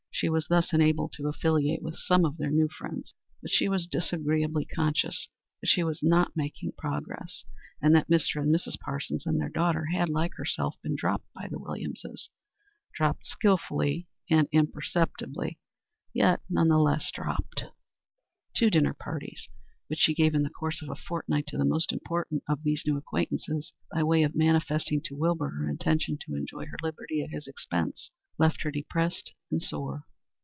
[0.13, 3.87] She was thus enabled to affiliate with some of their new friends, but she was
[3.87, 5.27] disagreeably conscious
[5.61, 7.43] that she was not making real progress,
[7.81, 8.39] and that Mr.
[8.39, 8.77] and Mrs.
[8.79, 12.29] Parsons and their daughter had, like herself, been dropped by the Williamses
[12.93, 15.57] dropped skilfully and imperceptibly,
[16.13, 17.63] yet none the less dropped.
[18.55, 19.49] Two dinner parties,
[19.87, 22.83] which she gave in the course of a fortnight to the most important of these
[22.85, 27.31] new acquaintances, by way of manifesting to Wilbur her intention to enjoy her liberty at
[27.31, 30.05] his expense, left her depressed and sore.